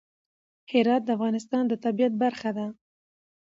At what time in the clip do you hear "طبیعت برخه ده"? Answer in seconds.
1.83-2.67